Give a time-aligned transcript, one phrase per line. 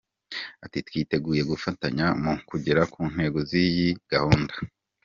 [0.65, 4.53] Ati” Twiteguye gufatanya mu kugera ku ntego z’iyi gahunda.